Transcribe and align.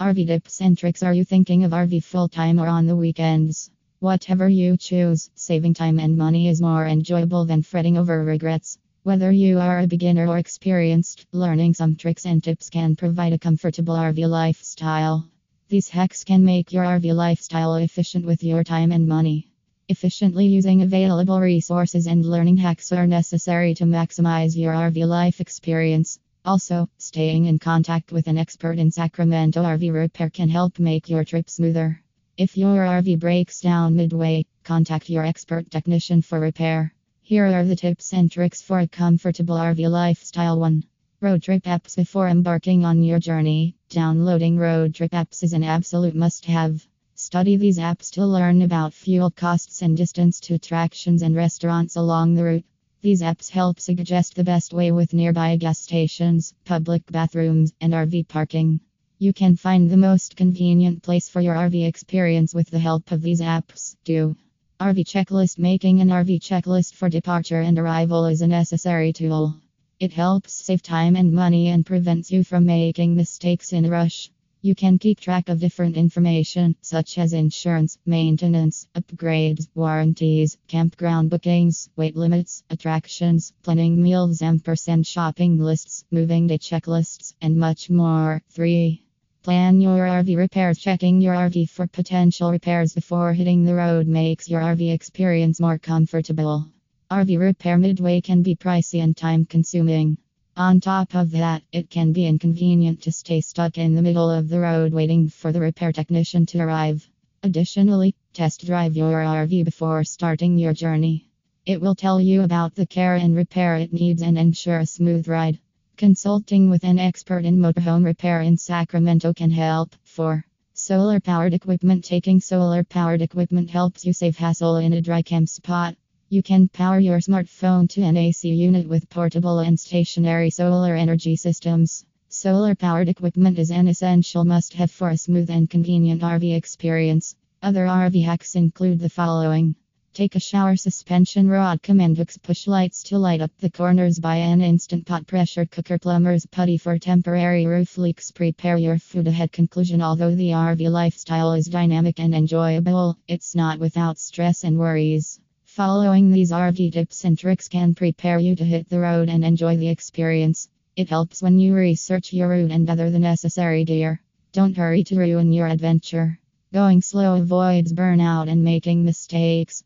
RV 0.00 0.28
tips 0.28 0.62
and 0.62 0.78
tricks 0.78 1.02
Are 1.02 1.12
you 1.12 1.24
thinking 1.26 1.62
of 1.62 1.72
RV 1.72 2.02
full 2.02 2.26
time 2.26 2.58
or 2.58 2.66
on 2.66 2.86
the 2.86 2.96
weekends? 2.96 3.70
Whatever 3.98 4.48
you 4.48 4.78
choose, 4.78 5.28
saving 5.34 5.74
time 5.74 5.98
and 5.98 6.16
money 6.16 6.48
is 6.48 6.62
more 6.62 6.86
enjoyable 6.86 7.44
than 7.44 7.60
fretting 7.60 7.98
over 7.98 8.24
regrets. 8.24 8.78
Whether 9.02 9.30
you 9.30 9.58
are 9.58 9.80
a 9.80 9.86
beginner 9.86 10.26
or 10.26 10.38
experienced, 10.38 11.26
learning 11.32 11.74
some 11.74 11.96
tricks 11.96 12.24
and 12.24 12.42
tips 12.42 12.70
can 12.70 12.96
provide 12.96 13.34
a 13.34 13.38
comfortable 13.38 13.94
RV 13.94 14.26
lifestyle. 14.26 15.28
These 15.68 15.90
hacks 15.90 16.24
can 16.24 16.46
make 16.46 16.72
your 16.72 16.84
RV 16.84 17.14
lifestyle 17.14 17.74
efficient 17.74 18.24
with 18.24 18.42
your 18.42 18.64
time 18.64 18.92
and 18.92 19.06
money. 19.06 19.48
Efficiently 19.90 20.46
using 20.46 20.80
available 20.80 21.38
resources 21.40 22.06
and 22.06 22.24
learning 22.24 22.56
hacks 22.56 22.90
are 22.90 23.06
necessary 23.06 23.74
to 23.74 23.84
maximize 23.84 24.56
your 24.56 24.72
RV 24.72 25.06
life 25.06 25.42
experience. 25.42 26.18
Also, 26.42 26.88
staying 26.96 27.44
in 27.44 27.58
contact 27.58 28.12
with 28.12 28.26
an 28.26 28.38
expert 28.38 28.78
in 28.78 28.90
Sacramento 28.90 29.62
RV 29.62 29.92
repair 29.92 30.30
can 30.30 30.48
help 30.48 30.78
make 30.78 31.10
your 31.10 31.22
trip 31.22 31.50
smoother. 31.50 32.02
If 32.38 32.56
your 32.56 32.76
RV 32.76 33.18
breaks 33.18 33.60
down 33.60 33.96
midway, 33.96 34.46
contact 34.64 35.10
your 35.10 35.24
expert 35.24 35.70
technician 35.70 36.22
for 36.22 36.40
repair. 36.40 36.94
Here 37.20 37.44
are 37.44 37.64
the 37.64 37.76
tips 37.76 38.14
and 38.14 38.30
tricks 38.30 38.62
for 38.62 38.80
a 38.80 38.88
comfortable 38.88 39.56
RV 39.56 39.90
lifestyle 39.90 40.58
1. 40.58 40.82
Road 41.20 41.42
trip 41.42 41.64
apps 41.64 41.94
before 41.94 42.28
embarking 42.28 42.86
on 42.86 43.02
your 43.02 43.18
journey. 43.18 43.76
Downloading 43.90 44.56
road 44.56 44.94
trip 44.94 45.10
apps 45.10 45.42
is 45.42 45.52
an 45.52 45.62
absolute 45.62 46.14
must 46.14 46.46
have. 46.46 46.86
Study 47.16 47.56
these 47.56 47.78
apps 47.78 48.10
to 48.12 48.24
learn 48.24 48.62
about 48.62 48.94
fuel 48.94 49.30
costs 49.30 49.82
and 49.82 49.94
distance 49.94 50.40
to 50.40 50.54
attractions 50.54 51.20
and 51.20 51.36
restaurants 51.36 51.96
along 51.96 52.32
the 52.32 52.44
route. 52.44 52.64
These 53.02 53.22
apps 53.22 53.48
help 53.48 53.80
suggest 53.80 54.34
the 54.34 54.44
best 54.44 54.74
way 54.74 54.92
with 54.92 55.14
nearby 55.14 55.56
gas 55.56 55.78
stations, 55.78 56.52
public 56.66 57.10
bathrooms, 57.10 57.72
and 57.80 57.94
RV 57.94 58.28
parking. 58.28 58.80
You 59.18 59.32
can 59.32 59.56
find 59.56 59.88
the 59.88 59.96
most 59.96 60.36
convenient 60.36 61.02
place 61.02 61.26
for 61.26 61.40
your 61.40 61.54
RV 61.54 61.86
experience 61.86 62.54
with 62.54 62.68
the 62.68 62.78
help 62.78 63.10
of 63.10 63.22
these 63.22 63.40
apps, 63.40 63.96
too. 64.04 64.36
RV 64.80 65.06
checklist 65.06 65.58
Making 65.58 66.02
an 66.02 66.08
RV 66.08 66.42
checklist 66.42 66.92
for 66.92 67.08
departure 67.08 67.62
and 67.62 67.78
arrival 67.78 68.26
is 68.26 68.42
a 68.42 68.46
necessary 68.46 69.14
tool. 69.14 69.56
It 69.98 70.12
helps 70.12 70.52
save 70.52 70.82
time 70.82 71.16
and 71.16 71.32
money 71.32 71.68
and 71.68 71.86
prevents 71.86 72.30
you 72.30 72.44
from 72.44 72.66
making 72.66 73.16
mistakes 73.16 73.72
in 73.72 73.86
a 73.86 73.88
rush. 73.88 74.30
You 74.62 74.74
can 74.74 74.98
keep 74.98 75.18
track 75.18 75.48
of 75.48 75.58
different 75.58 75.96
information, 75.96 76.76
such 76.82 77.16
as 77.16 77.32
insurance, 77.32 77.96
maintenance, 78.04 78.86
upgrades, 78.94 79.68
warranties, 79.74 80.58
campground 80.68 81.30
bookings, 81.30 81.88
weight 81.96 82.14
limits, 82.14 82.62
attractions, 82.68 83.54
planning 83.62 84.02
meals, 84.02 84.42
ampersand 84.42 85.06
shopping 85.06 85.56
lists, 85.56 86.04
moving 86.10 86.46
day 86.46 86.58
checklists, 86.58 87.32
and 87.40 87.56
much 87.56 87.88
more. 87.88 88.42
3. 88.50 89.02
Plan 89.42 89.80
your 89.80 90.06
RV 90.06 90.36
repairs. 90.36 90.78
Checking 90.78 91.22
your 91.22 91.34
RV 91.34 91.70
for 91.70 91.86
potential 91.86 92.50
repairs 92.50 92.92
before 92.92 93.32
hitting 93.32 93.64
the 93.64 93.74
road 93.74 94.06
makes 94.06 94.50
your 94.50 94.60
RV 94.60 94.92
experience 94.92 95.58
more 95.58 95.78
comfortable. 95.78 96.68
RV 97.10 97.38
repair 97.38 97.78
midway 97.78 98.20
can 98.20 98.42
be 98.42 98.56
pricey 98.56 99.02
and 99.02 99.16
time 99.16 99.46
consuming. 99.46 100.18
On 100.60 100.78
top 100.78 101.14
of 101.14 101.30
that, 101.30 101.62
it 101.72 101.88
can 101.88 102.12
be 102.12 102.26
inconvenient 102.26 103.00
to 103.04 103.12
stay 103.12 103.40
stuck 103.40 103.78
in 103.78 103.94
the 103.94 104.02
middle 104.02 104.30
of 104.30 104.50
the 104.50 104.60
road 104.60 104.92
waiting 104.92 105.26
for 105.26 105.52
the 105.52 105.60
repair 105.60 105.90
technician 105.90 106.44
to 106.44 106.60
arrive. 106.60 107.08
Additionally, 107.42 108.14
test 108.34 108.66
drive 108.66 108.94
your 108.94 109.22
RV 109.22 109.64
before 109.64 110.04
starting 110.04 110.58
your 110.58 110.74
journey. 110.74 111.30
It 111.64 111.80
will 111.80 111.94
tell 111.94 112.20
you 112.20 112.42
about 112.42 112.74
the 112.74 112.84
care 112.84 113.14
and 113.14 113.34
repair 113.34 113.76
it 113.76 113.94
needs 113.94 114.20
and 114.20 114.36
ensure 114.36 114.80
a 114.80 114.84
smooth 114.84 115.28
ride. 115.28 115.58
Consulting 115.96 116.68
with 116.68 116.84
an 116.84 116.98
expert 116.98 117.46
in 117.46 117.56
motorhome 117.56 118.04
repair 118.04 118.42
in 118.42 118.58
Sacramento 118.58 119.32
can 119.32 119.50
help. 119.50 119.96
4. 120.02 120.44
Solar 120.74 121.20
powered 121.20 121.54
equipment 121.54 122.04
Taking 122.04 122.38
solar 122.38 122.84
powered 122.84 123.22
equipment 123.22 123.70
helps 123.70 124.04
you 124.04 124.12
save 124.12 124.36
hassle 124.36 124.76
in 124.76 124.92
a 124.92 125.00
dry 125.00 125.22
camp 125.22 125.48
spot. 125.48 125.96
You 126.32 126.44
can 126.44 126.68
power 126.68 127.00
your 127.00 127.18
smartphone 127.18 127.88
to 127.88 128.02
an 128.02 128.16
AC 128.16 128.48
unit 128.48 128.88
with 128.88 129.10
portable 129.10 129.58
and 129.58 129.80
stationary 129.80 130.48
solar 130.48 130.94
energy 130.94 131.34
systems. 131.34 132.04
Solar 132.28 132.76
powered 132.76 133.08
equipment 133.08 133.58
is 133.58 133.72
an 133.72 133.88
essential 133.88 134.44
must 134.44 134.74
have 134.74 134.92
for 134.92 135.08
a 135.08 135.16
smooth 135.16 135.50
and 135.50 135.68
convenient 135.68 136.22
RV 136.22 136.54
experience. 136.54 137.34
Other 137.64 137.84
RV 137.86 138.22
hacks 138.22 138.54
include 138.54 139.00
the 139.00 139.08
following 139.08 139.74
Take 140.14 140.36
a 140.36 140.38
shower 140.38 140.76
suspension 140.76 141.48
rod, 141.48 141.82
command 141.82 142.16
hooks, 142.16 142.38
push 142.38 142.68
lights 142.68 143.02
to 143.02 143.18
light 143.18 143.40
up 143.40 143.50
the 143.58 143.68
corners, 143.68 144.20
buy 144.20 144.36
an 144.36 144.60
instant 144.60 145.06
pot 145.06 145.26
pressure 145.26 145.66
cooker, 145.66 145.98
plumber's 145.98 146.46
putty 146.46 146.76
for 146.76 146.96
temporary 146.96 147.66
roof 147.66 147.98
leaks, 147.98 148.30
prepare 148.30 148.76
your 148.76 149.00
food 149.00 149.26
ahead. 149.26 149.50
Conclusion 149.50 150.00
Although 150.00 150.36
the 150.36 150.50
RV 150.50 150.88
lifestyle 150.92 151.54
is 151.54 151.66
dynamic 151.66 152.20
and 152.20 152.36
enjoyable, 152.36 153.18
it's 153.26 153.56
not 153.56 153.80
without 153.80 154.16
stress 154.16 154.62
and 154.62 154.78
worries. 154.78 155.39
Following 155.74 156.32
these 156.32 156.50
RV 156.50 156.92
tips 156.94 157.24
and 157.24 157.38
tricks 157.38 157.68
can 157.68 157.94
prepare 157.94 158.40
you 158.40 158.56
to 158.56 158.64
hit 158.64 158.88
the 158.88 158.98
road 158.98 159.28
and 159.28 159.44
enjoy 159.44 159.76
the 159.76 159.88
experience. 159.88 160.68
It 160.96 161.08
helps 161.08 161.42
when 161.42 161.60
you 161.60 161.74
research 161.74 162.32
your 162.32 162.48
route 162.48 162.72
and 162.72 162.88
gather 162.88 163.08
the 163.08 163.20
necessary 163.20 163.84
gear. 163.84 164.20
Don't 164.52 164.76
hurry 164.76 165.04
to 165.04 165.16
ruin 165.16 165.52
your 165.52 165.68
adventure. 165.68 166.40
Going 166.72 167.00
slow 167.02 167.36
avoids 167.36 167.92
burnout 167.92 168.50
and 168.50 168.64
making 168.64 169.04
mistakes. 169.04 169.78